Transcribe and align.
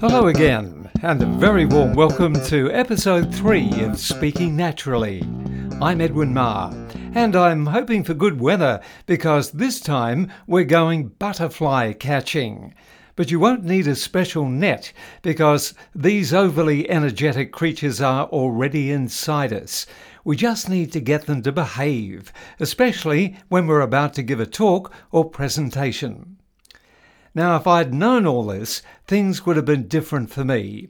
Hello 0.00 0.28
again, 0.28 0.90
and 1.02 1.22
a 1.22 1.26
very 1.26 1.66
warm 1.66 1.92
welcome 1.92 2.32
to 2.44 2.72
episode 2.72 3.34
3 3.34 3.84
of 3.84 3.98
Speaking 3.98 4.56
Naturally. 4.56 5.22
I'm 5.78 6.00
Edwin 6.00 6.32
Marr, 6.32 6.72
and 7.14 7.36
I'm 7.36 7.66
hoping 7.66 8.02
for 8.02 8.14
good 8.14 8.40
weather 8.40 8.80
because 9.04 9.50
this 9.50 9.78
time 9.78 10.32
we're 10.46 10.64
going 10.64 11.08
butterfly 11.08 11.92
catching. 11.92 12.72
But 13.14 13.30
you 13.30 13.38
won't 13.38 13.64
need 13.64 13.86
a 13.86 13.94
special 13.94 14.48
net 14.48 14.90
because 15.20 15.74
these 15.94 16.32
overly 16.32 16.88
energetic 16.88 17.52
creatures 17.52 18.00
are 18.00 18.24
already 18.28 18.90
inside 18.90 19.52
us. 19.52 19.84
We 20.24 20.34
just 20.34 20.70
need 20.70 20.92
to 20.92 21.00
get 21.00 21.26
them 21.26 21.42
to 21.42 21.52
behave, 21.52 22.32
especially 22.58 23.36
when 23.50 23.66
we're 23.66 23.82
about 23.82 24.14
to 24.14 24.22
give 24.22 24.40
a 24.40 24.46
talk 24.46 24.94
or 25.10 25.28
presentation. 25.28 26.39
Now, 27.34 27.54
if 27.56 27.66
I'd 27.66 27.94
known 27.94 28.26
all 28.26 28.44
this, 28.44 28.82
things 29.06 29.46
would 29.46 29.54
have 29.56 29.64
been 29.64 29.86
different 29.86 30.30
for 30.30 30.44
me. 30.44 30.88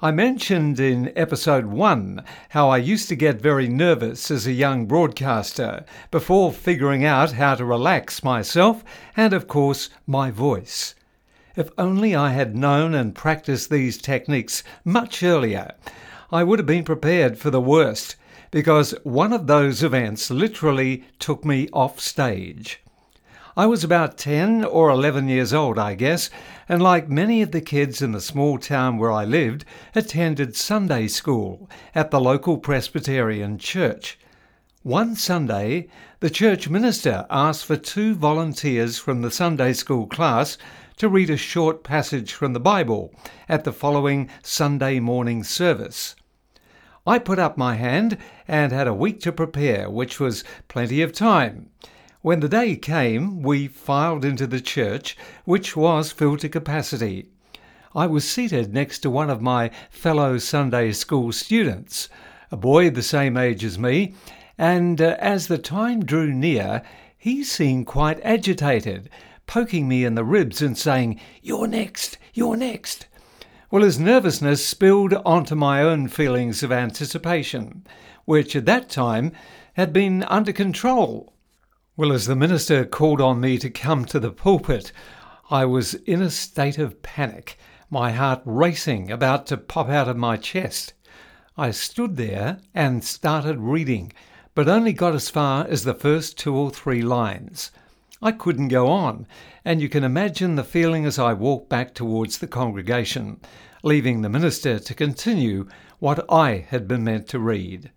I 0.00 0.10
mentioned 0.10 0.78
in 0.78 1.12
episode 1.16 1.66
1 1.66 2.22
how 2.50 2.68
I 2.68 2.76
used 2.76 3.08
to 3.08 3.16
get 3.16 3.40
very 3.40 3.68
nervous 3.68 4.30
as 4.30 4.46
a 4.46 4.52
young 4.52 4.86
broadcaster 4.86 5.84
before 6.10 6.52
figuring 6.52 7.04
out 7.04 7.32
how 7.32 7.54
to 7.54 7.64
relax 7.64 8.22
myself 8.22 8.84
and, 9.16 9.32
of 9.32 9.48
course, 9.48 9.88
my 10.06 10.30
voice. 10.30 10.94
If 11.56 11.70
only 11.78 12.14
I 12.14 12.30
had 12.30 12.54
known 12.54 12.94
and 12.94 13.14
practiced 13.14 13.70
these 13.70 13.98
techniques 13.98 14.62
much 14.84 15.22
earlier, 15.22 15.72
I 16.30 16.44
would 16.44 16.58
have 16.58 16.66
been 16.66 16.84
prepared 16.84 17.38
for 17.38 17.50
the 17.50 17.60
worst, 17.60 18.14
because 18.50 18.94
one 19.02 19.32
of 19.32 19.46
those 19.46 19.82
events 19.82 20.30
literally 20.30 21.04
took 21.18 21.44
me 21.44 21.68
off 21.72 21.98
stage. 21.98 22.80
I 23.58 23.66
was 23.66 23.82
about 23.82 24.16
10 24.16 24.64
or 24.64 24.88
11 24.88 25.26
years 25.26 25.52
old, 25.52 25.80
I 25.80 25.94
guess, 25.94 26.30
and 26.68 26.80
like 26.80 27.08
many 27.08 27.42
of 27.42 27.50
the 27.50 27.60
kids 27.60 28.00
in 28.00 28.12
the 28.12 28.20
small 28.20 28.56
town 28.56 28.98
where 28.98 29.10
I 29.10 29.24
lived, 29.24 29.64
attended 29.96 30.54
Sunday 30.54 31.08
school 31.08 31.68
at 31.92 32.12
the 32.12 32.20
local 32.20 32.58
Presbyterian 32.58 33.58
church. 33.58 34.16
One 34.84 35.16
Sunday, 35.16 35.88
the 36.20 36.30
church 36.30 36.68
minister 36.68 37.26
asked 37.30 37.64
for 37.64 37.74
two 37.74 38.14
volunteers 38.14 38.96
from 38.96 39.22
the 39.22 39.30
Sunday 39.32 39.72
school 39.72 40.06
class 40.06 40.56
to 40.98 41.08
read 41.08 41.28
a 41.28 41.36
short 41.36 41.82
passage 41.82 42.32
from 42.32 42.52
the 42.52 42.60
Bible 42.60 43.12
at 43.48 43.64
the 43.64 43.72
following 43.72 44.30
Sunday 44.40 45.00
morning 45.00 45.42
service. 45.42 46.14
I 47.04 47.18
put 47.18 47.40
up 47.40 47.58
my 47.58 47.74
hand 47.74 48.18
and 48.46 48.70
had 48.70 48.86
a 48.86 48.94
week 48.94 49.18
to 49.22 49.32
prepare, 49.32 49.90
which 49.90 50.20
was 50.20 50.44
plenty 50.68 51.02
of 51.02 51.12
time. 51.12 51.70
When 52.20 52.40
the 52.40 52.48
day 52.48 52.74
came, 52.74 53.42
we 53.42 53.68
filed 53.68 54.24
into 54.24 54.48
the 54.48 54.60
church, 54.60 55.16
which 55.44 55.76
was 55.76 56.10
filled 56.10 56.40
to 56.40 56.48
capacity. 56.48 57.28
I 57.94 58.08
was 58.08 58.28
seated 58.28 58.74
next 58.74 58.98
to 59.00 59.10
one 59.10 59.30
of 59.30 59.40
my 59.40 59.70
fellow 59.88 60.38
Sunday 60.38 60.90
school 60.90 61.30
students, 61.30 62.08
a 62.50 62.56
boy 62.56 62.90
the 62.90 63.04
same 63.04 63.36
age 63.36 63.64
as 63.64 63.78
me, 63.78 64.14
and 64.58 65.00
uh, 65.00 65.16
as 65.20 65.46
the 65.46 65.58
time 65.58 66.04
drew 66.04 66.32
near, 66.32 66.82
he 67.16 67.44
seemed 67.44 67.86
quite 67.86 68.20
agitated, 68.24 69.08
poking 69.46 69.86
me 69.86 70.04
in 70.04 70.16
the 70.16 70.24
ribs 70.24 70.60
and 70.60 70.76
saying, 70.76 71.20
You're 71.40 71.68
next, 71.68 72.18
you're 72.34 72.56
next. 72.56 73.06
Well, 73.70 73.84
his 73.84 74.00
nervousness 74.00 74.66
spilled 74.66 75.14
onto 75.24 75.54
my 75.54 75.82
own 75.82 76.08
feelings 76.08 76.64
of 76.64 76.72
anticipation, 76.72 77.86
which 78.24 78.56
at 78.56 78.66
that 78.66 78.88
time 78.88 79.30
had 79.74 79.92
been 79.92 80.24
under 80.24 80.52
control. 80.52 81.32
Well, 81.98 82.12
as 82.12 82.26
the 82.26 82.36
minister 82.36 82.84
called 82.84 83.20
on 83.20 83.40
me 83.40 83.58
to 83.58 83.68
come 83.68 84.04
to 84.04 84.20
the 84.20 84.30
pulpit, 84.30 84.92
I 85.50 85.64
was 85.64 85.94
in 85.94 86.22
a 86.22 86.30
state 86.30 86.78
of 86.78 87.02
panic, 87.02 87.58
my 87.90 88.12
heart 88.12 88.40
racing, 88.44 89.10
about 89.10 89.48
to 89.48 89.56
pop 89.56 89.88
out 89.88 90.08
of 90.08 90.16
my 90.16 90.36
chest. 90.36 90.92
I 91.56 91.72
stood 91.72 92.16
there 92.16 92.60
and 92.72 93.02
started 93.02 93.58
reading, 93.58 94.12
but 94.54 94.68
only 94.68 94.92
got 94.92 95.16
as 95.16 95.28
far 95.28 95.66
as 95.66 95.82
the 95.82 95.92
first 95.92 96.38
two 96.38 96.54
or 96.54 96.70
three 96.70 97.02
lines. 97.02 97.72
I 98.22 98.30
couldn't 98.30 98.68
go 98.68 98.86
on, 98.86 99.26
and 99.64 99.80
you 99.80 99.88
can 99.88 100.04
imagine 100.04 100.54
the 100.54 100.62
feeling 100.62 101.04
as 101.04 101.18
I 101.18 101.32
walked 101.32 101.68
back 101.68 101.94
towards 101.94 102.38
the 102.38 102.46
congregation, 102.46 103.40
leaving 103.82 104.22
the 104.22 104.28
minister 104.28 104.78
to 104.78 104.94
continue 104.94 105.66
what 105.98 106.24
I 106.30 106.64
had 106.68 106.86
been 106.86 107.02
meant 107.02 107.26
to 107.30 107.40
read. 107.40 107.90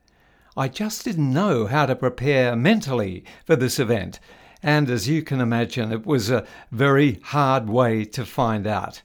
I 0.58 0.68
just 0.68 1.06
didn't 1.06 1.32
know 1.32 1.68
how 1.68 1.86
to 1.86 1.96
prepare 1.96 2.58
mentally 2.58 3.24
for 3.46 3.56
this 3.56 3.80
event, 3.80 4.20
and 4.62 4.90
as 4.90 5.08
you 5.08 5.24
can 5.24 5.40
imagine, 5.40 5.94
it 5.94 6.06
was 6.06 6.30
a 6.30 6.46
very 6.72 7.22
hard 7.24 7.70
way 7.70 8.04
to 8.06 8.26
find 8.26 8.68
out. 8.68 9.02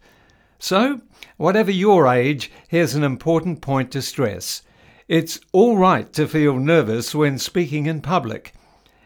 So, 0.59 1.03
whatever 1.37 1.71
your 1.71 2.09
age, 2.09 2.51
here's 2.67 2.97
an 2.97 3.05
important 3.05 3.61
point 3.61 3.93
to 3.93 4.03
stress. 4.03 4.63
It's 5.07 5.39
all 5.53 5.77
right 5.77 6.13
to 6.15 6.27
feel 6.27 6.59
nervous 6.59 7.15
when 7.15 7.39
speaking 7.39 7.87
in 7.87 8.01
public. 8.01 8.53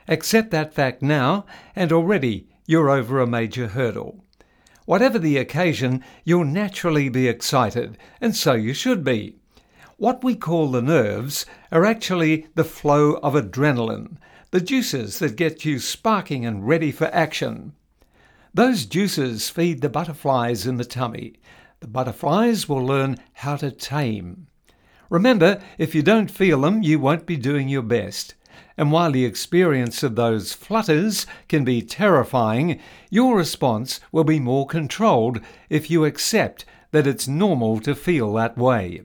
Accept 0.08 0.50
that 0.52 0.72
fact 0.72 1.02
now, 1.02 1.44
and 1.76 1.92
already 1.92 2.48
you're 2.64 2.88
over 2.88 3.20
a 3.20 3.26
major 3.26 3.68
hurdle. 3.68 4.24
Whatever 4.86 5.18
the 5.18 5.36
occasion, 5.36 6.02
you'll 6.24 6.46
naturally 6.46 7.10
be 7.10 7.28
excited, 7.28 7.98
and 8.18 8.34
so 8.34 8.54
you 8.54 8.72
should 8.72 9.04
be. 9.04 9.39
What 10.00 10.25
we 10.25 10.34
call 10.34 10.71
the 10.71 10.81
nerves 10.81 11.44
are 11.71 11.84
actually 11.84 12.47
the 12.55 12.65
flow 12.65 13.16
of 13.16 13.34
adrenaline, 13.34 14.16
the 14.50 14.62
juices 14.62 15.19
that 15.19 15.37
get 15.37 15.66
you 15.66 15.78
sparking 15.78 16.47
and 16.47 16.66
ready 16.66 16.91
for 16.91 17.15
action. 17.15 17.75
Those 18.55 18.87
juices 18.87 19.50
feed 19.50 19.83
the 19.83 19.91
butterflies 19.91 20.66
in 20.66 20.78
the 20.78 20.87
tummy. 20.87 21.34
The 21.81 21.87
butterflies 21.87 22.66
will 22.66 22.83
learn 22.83 23.19
how 23.34 23.56
to 23.56 23.71
tame. 23.71 24.47
Remember, 25.11 25.61
if 25.77 25.94
you 25.94 26.00
don't 26.03 26.31
feel 26.31 26.62
them, 26.62 26.82
you 26.82 26.99
won't 26.99 27.27
be 27.27 27.37
doing 27.37 27.69
your 27.69 27.82
best. 27.82 28.34
And 28.78 28.91
while 28.91 29.12
the 29.12 29.27
experience 29.27 30.03
of 30.03 30.17
those 30.17 30.55
flutters 30.55 31.27
can 31.47 31.62
be 31.62 31.82
terrifying, 31.82 32.81
your 33.11 33.37
response 33.37 34.00
will 34.12 34.25
be 34.25 34.41
more 34.41 34.67
controlled 34.67 35.43
if 35.69 35.91
you 35.91 36.06
accept 36.06 36.65
that 36.91 37.06
it's 37.06 37.28
normal 37.28 37.81
to 37.81 37.94
feel 37.94 38.32
that 38.32 38.56
way. 38.56 39.03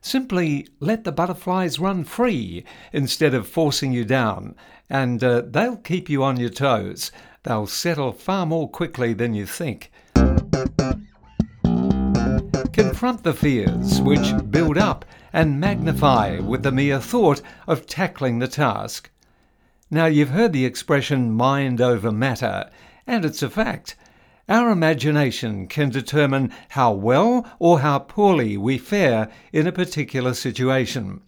Simply 0.00 0.66
let 0.80 1.04
the 1.04 1.12
butterflies 1.12 1.78
run 1.78 2.04
free 2.04 2.64
instead 2.92 3.34
of 3.34 3.48
forcing 3.48 3.92
you 3.92 4.04
down, 4.04 4.54
and 4.88 5.22
uh, 5.22 5.42
they'll 5.46 5.76
keep 5.76 6.08
you 6.08 6.22
on 6.22 6.38
your 6.38 6.50
toes. 6.50 7.10
They'll 7.42 7.66
settle 7.66 8.12
far 8.12 8.46
more 8.46 8.68
quickly 8.68 9.12
than 9.12 9.34
you 9.34 9.46
think. 9.46 9.90
Confront 12.72 13.22
the 13.22 13.34
fears 13.34 14.00
which 14.00 14.32
build 14.50 14.78
up 14.78 15.04
and 15.32 15.60
magnify 15.60 16.38
with 16.38 16.62
the 16.62 16.72
mere 16.72 17.00
thought 17.00 17.42
of 17.66 17.86
tackling 17.86 18.38
the 18.38 18.48
task. 18.48 19.10
Now, 19.90 20.06
you've 20.06 20.30
heard 20.30 20.52
the 20.52 20.64
expression 20.64 21.32
mind 21.32 21.80
over 21.80 22.12
matter, 22.12 22.70
and 23.06 23.24
it's 23.24 23.42
a 23.42 23.50
fact. 23.50 23.96
Our 24.48 24.70
imagination 24.70 25.66
can 25.66 25.90
determine 25.90 26.52
how 26.70 26.92
well 26.92 27.46
or 27.58 27.80
how 27.80 27.98
poorly 27.98 28.56
we 28.56 28.78
fare 28.78 29.28
in 29.52 29.66
a 29.66 29.72
particular 29.72 30.32
situation. 30.32 31.20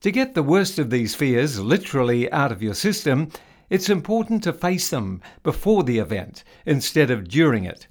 To 0.00 0.10
get 0.10 0.34
the 0.34 0.42
worst 0.42 0.80
of 0.80 0.90
these 0.90 1.14
fears 1.14 1.60
literally 1.60 2.30
out 2.32 2.50
of 2.50 2.62
your 2.62 2.74
system, 2.74 3.30
it's 3.70 3.88
important 3.88 4.42
to 4.44 4.52
face 4.52 4.90
them 4.90 5.20
before 5.44 5.84
the 5.84 5.98
event 5.98 6.42
instead 6.66 7.10
of 7.10 7.28
during 7.28 7.64
it. 7.64 7.86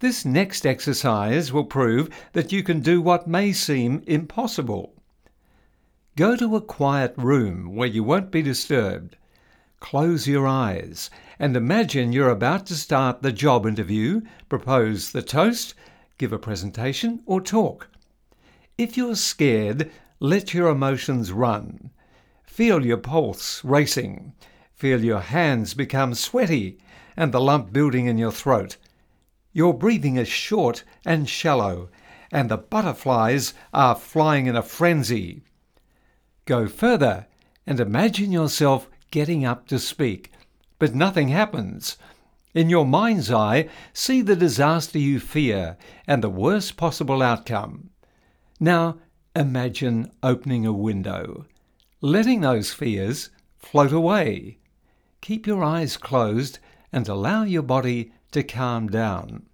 This 0.00 0.26
next 0.26 0.66
exercise 0.66 1.50
will 1.50 1.64
prove 1.64 2.10
that 2.34 2.52
you 2.52 2.62
can 2.62 2.80
do 2.80 3.00
what 3.00 3.26
may 3.26 3.52
seem 3.52 4.02
impossible. 4.06 4.92
Go 6.16 6.36
to 6.36 6.56
a 6.56 6.60
quiet 6.60 7.14
room 7.16 7.74
where 7.74 7.88
you 7.88 8.04
won't 8.04 8.30
be 8.30 8.42
disturbed. 8.42 9.16
Close 9.80 10.26
your 10.26 10.46
eyes 10.46 11.10
and 11.38 11.56
imagine 11.56 12.12
you're 12.12 12.30
about 12.30 12.66
to 12.66 12.74
start 12.74 13.22
the 13.22 13.32
job 13.32 13.66
interview, 13.66 14.22
propose 14.48 15.12
the 15.12 15.22
toast, 15.22 15.74
give 16.18 16.32
a 16.32 16.38
presentation, 16.38 17.22
or 17.26 17.40
talk. 17.40 17.88
If 18.78 18.96
you're 18.96 19.16
scared, 19.16 19.90
let 20.18 20.54
your 20.54 20.68
emotions 20.68 21.30
run. 21.30 21.90
Feel 22.44 22.86
your 22.86 22.96
pulse 22.96 23.62
racing. 23.64 24.32
Feel 24.74 25.04
your 25.04 25.20
hands 25.20 25.74
become 25.74 26.14
sweaty 26.14 26.78
and 27.16 27.32
the 27.32 27.40
lump 27.40 27.72
building 27.72 28.06
in 28.06 28.18
your 28.18 28.32
throat. 28.32 28.76
Your 29.52 29.72
breathing 29.72 30.16
is 30.16 30.28
short 30.28 30.84
and 31.04 31.28
shallow, 31.28 31.90
and 32.32 32.50
the 32.50 32.58
butterflies 32.58 33.54
are 33.72 33.94
flying 33.94 34.46
in 34.46 34.56
a 34.56 34.62
frenzy. 34.62 35.42
Go 36.46 36.66
further 36.66 37.26
and 37.66 37.80
imagine 37.80 38.32
yourself 38.32 38.88
getting 39.10 39.44
up 39.44 39.66
to 39.68 39.78
speak, 39.78 40.32
but 40.78 40.94
nothing 40.94 41.28
happens. 41.28 41.96
In 42.54 42.70
your 42.70 42.86
mind's 42.86 43.30
eye, 43.30 43.68
see 43.92 44.22
the 44.22 44.36
disaster 44.36 44.98
you 44.98 45.20
fear 45.20 45.76
and 46.06 46.22
the 46.22 46.30
worst 46.30 46.76
possible 46.76 47.22
outcome. 47.22 47.90
Now 48.58 48.98
imagine 49.34 50.10
opening 50.22 50.64
a 50.64 50.72
window, 50.72 51.46
letting 52.00 52.40
those 52.40 52.72
fears 52.72 53.30
float 53.58 53.92
away. 53.92 54.58
Keep 55.20 55.46
your 55.46 55.62
eyes 55.62 55.96
closed 55.96 56.58
and 56.92 57.08
allow 57.08 57.42
your 57.42 57.62
body 57.62 58.12
to 58.32 58.42
calm 58.42 58.88
down. 58.88 59.46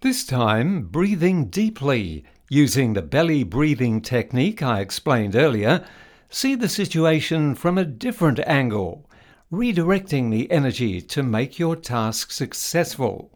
This 0.00 0.24
time, 0.24 0.82
breathing 0.82 1.46
deeply. 1.46 2.24
Using 2.48 2.92
the 2.92 3.02
belly 3.02 3.42
breathing 3.42 4.00
technique 4.00 4.62
I 4.62 4.80
explained 4.80 5.34
earlier, 5.34 5.84
see 6.28 6.54
the 6.54 6.68
situation 6.68 7.54
from 7.54 7.78
a 7.78 7.84
different 7.84 8.38
angle, 8.40 9.08
redirecting 9.52 10.30
the 10.30 10.50
energy 10.50 11.00
to 11.00 11.22
make 11.22 11.58
your 11.58 11.76
task 11.76 12.30
successful. 12.30 13.30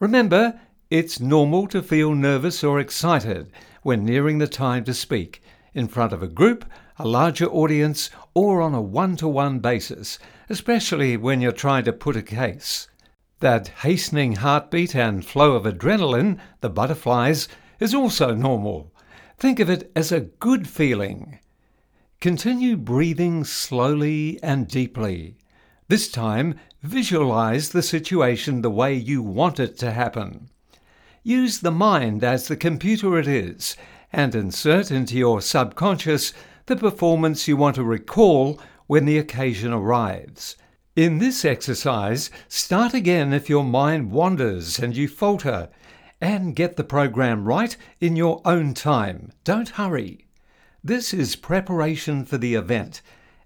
Remember, 0.00 0.60
it's 0.90 1.20
normal 1.20 1.66
to 1.68 1.82
feel 1.82 2.14
nervous 2.14 2.64
or 2.64 2.80
excited 2.80 3.50
when 3.82 4.04
nearing 4.04 4.38
the 4.38 4.46
time 4.46 4.84
to 4.84 4.94
speak 4.94 5.42
in 5.74 5.86
front 5.86 6.12
of 6.12 6.22
a 6.22 6.28
group, 6.28 6.64
a 6.98 7.06
larger 7.06 7.46
audience, 7.46 8.10
or 8.34 8.60
on 8.62 8.74
a 8.74 8.80
one 8.80 9.16
to 9.16 9.28
one 9.28 9.58
basis, 9.58 10.18
especially 10.48 11.16
when 11.16 11.40
you're 11.40 11.52
trying 11.52 11.84
to 11.84 11.92
put 11.92 12.16
a 12.16 12.22
case. 12.22 12.88
That 13.40 13.68
hastening 13.68 14.36
heartbeat 14.36 14.96
and 14.96 15.24
flow 15.24 15.52
of 15.52 15.64
adrenaline, 15.64 16.38
the 16.60 16.70
butterflies, 16.70 17.48
is 17.78 17.94
also 17.94 18.34
normal. 18.34 18.92
Think 19.36 19.60
of 19.60 19.70
it 19.70 19.92
as 19.94 20.10
a 20.10 20.20
good 20.20 20.66
feeling. 20.66 21.38
Continue 22.20 22.76
breathing 22.76 23.44
slowly 23.44 24.40
and 24.42 24.66
deeply. 24.66 25.36
This 25.86 26.10
time, 26.10 26.56
visualize 26.82 27.68
the 27.68 27.82
situation 27.82 28.60
the 28.60 28.70
way 28.70 28.92
you 28.92 29.22
want 29.22 29.60
it 29.60 29.78
to 29.78 29.92
happen. 29.92 30.50
Use 31.22 31.60
the 31.60 31.70
mind 31.70 32.24
as 32.24 32.48
the 32.48 32.56
computer 32.56 33.16
it 33.20 33.28
is 33.28 33.76
and 34.12 34.34
insert 34.34 34.90
into 34.90 35.16
your 35.16 35.40
subconscious 35.40 36.32
the 36.66 36.74
performance 36.74 37.46
you 37.46 37.56
want 37.56 37.76
to 37.76 37.84
recall 37.84 38.60
when 38.88 39.04
the 39.04 39.18
occasion 39.18 39.72
arrives. 39.72 40.56
In 40.96 41.18
this 41.18 41.44
exercise, 41.44 42.32
start 42.48 42.94
again 42.94 43.32
if 43.32 43.48
your 43.48 43.62
mind 43.62 44.10
wanders 44.10 44.80
and 44.80 44.96
you 44.96 45.06
falter, 45.06 45.68
and 46.20 46.56
get 46.56 46.76
the 46.76 46.82
program 46.82 47.44
right 47.44 47.76
in 48.00 48.16
your 48.16 48.42
own 48.44 48.74
time. 48.74 49.30
Don't 49.44 49.68
hurry. 49.68 50.27
This 50.82 51.12
is 51.12 51.36
preparation 51.36 52.24
for 52.24 52.38
the 52.38 52.54
event. 52.54 53.02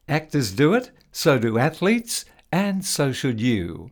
Actors 0.09 0.53
do 0.53 0.75
it, 0.75 0.91
so 1.11 1.39
do 1.39 1.59
athletes, 1.59 2.25
and 2.51 2.85
so 2.85 3.13
should 3.13 3.41
you. 3.41 3.91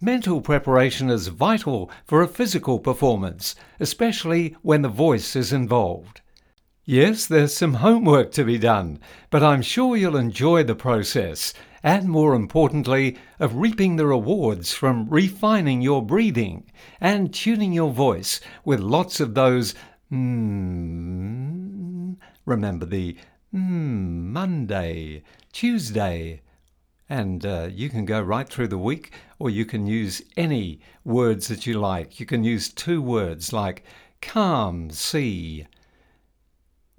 Mental 0.00 0.40
preparation 0.40 1.08
is 1.08 1.28
vital 1.28 1.90
for 2.04 2.22
a 2.22 2.28
physical 2.28 2.78
performance, 2.78 3.54
especially 3.80 4.56
when 4.62 4.82
the 4.82 4.88
voice 4.88 5.36
is 5.36 5.52
involved. 5.52 6.20
Yes, 6.84 7.26
there's 7.26 7.54
some 7.54 7.74
homework 7.74 8.30
to 8.32 8.44
be 8.44 8.58
done, 8.58 9.00
but 9.30 9.42
I'm 9.42 9.62
sure 9.62 9.96
you'll 9.96 10.16
enjoy 10.16 10.62
the 10.62 10.74
process 10.74 11.54
and 11.86 12.08
more 12.08 12.34
importantly, 12.34 13.16
of 13.38 13.54
reaping 13.54 13.94
the 13.94 14.06
rewards 14.06 14.72
from 14.72 15.08
refining 15.08 15.80
your 15.80 16.04
breathing 16.04 16.68
and 17.00 17.32
tuning 17.32 17.72
your 17.72 17.92
voice 17.92 18.40
with 18.64 18.80
lots 18.80 19.20
of 19.20 19.34
those 19.34 19.72
mm, 20.10 22.16
remember 22.46 22.86
the 22.86 23.16
mm, 23.54 23.58
Monday, 23.58 25.22
Tuesday, 25.52 26.40
and 27.08 27.44
uh, 27.44 27.68
you 27.70 27.90
can 27.90 28.04
go 28.04 28.20
right 28.20 28.48
through 28.48 28.68
the 28.68 28.78
week, 28.78 29.12
or 29.38 29.50
you 29.50 29.64
can 29.64 29.86
use 29.86 30.22
any 30.36 30.80
words 31.04 31.48
that 31.48 31.66
you 31.66 31.78
like. 31.78 32.18
You 32.18 32.26
can 32.26 32.42
use 32.42 32.72
two 32.72 33.02
words 33.02 33.52
like 33.52 33.84
calm 34.22 34.90
sea, 34.90 35.66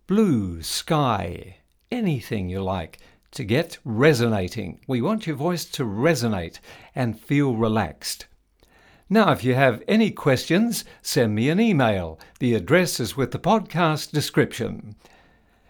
blue 0.05 0.61
sky, 0.61 1.57
anything 1.91 2.49
you 2.49 2.61
like 2.61 2.99
to 3.31 3.43
get 3.43 3.77
resonating. 3.83 4.79
We 4.87 5.01
want 5.01 5.27
your 5.27 5.35
voice 5.35 5.65
to 5.65 5.83
resonate 5.83 6.59
and 6.95 7.19
feel 7.19 7.55
relaxed. 7.55 8.27
Now, 9.09 9.31
if 9.31 9.43
you 9.43 9.53
have 9.53 9.83
any 9.87 10.11
questions, 10.11 10.83
send 11.01 11.33
me 11.33 11.49
an 11.49 11.59
email. 11.59 12.19
The 12.39 12.55
address 12.55 12.99
is 12.99 13.15
with 13.15 13.31
the 13.31 13.39
podcast 13.39 14.11
description. 14.11 14.95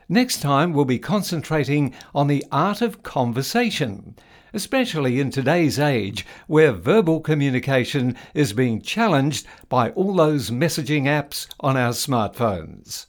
Next 0.10 0.42
time, 0.42 0.72
we'll 0.72 0.86
be 0.86 1.00
concentrating 1.00 1.94
on 2.16 2.28
the 2.28 2.46
art 2.50 2.82
of 2.82 3.04
conversation, 3.04 4.16
especially 4.54 5.20
in 5.20 5.32
today's 5.32 5.80
age 5.80 6.26
where 6.48 6.72
verbal 6.72 7.20
communication 7.20 8.16
is 8.34 8.54
being 8.54 8.82
challenged 8.82 9.46
by 9.68 9.90
all 9.92 10.16
those 10.16 10.50
messaging 10.50 11.04
apps 11.04 11.48
on 11.60 11.76
our 11.76 11.92
smartphones. 11.92 13.08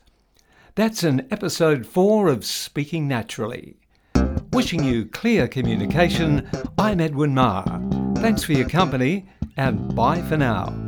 That's 0.74 1.04
in 1.04 1.26
episode 1.30 1.86
4 1.86 2.28
of 2.28 2.44
Speaking 2.44 3.06
Naturally. 3.06 3.76
Wishing 4.52 4.82
you 4.82 5.06
clear 5.06 5.46
communication, 5.46 6.48
I'm 6.78 7.00
Edwin 7.00 7.32
Marr. 7.32 7.64
Thanks 8.16 8.42
for 8.42 8.54
your 8.54 8.68
company, 8.68 9.28
and 9.56 9.94
bye 9.94 10.22
for 10.22 10.36
now. 10.36 10.87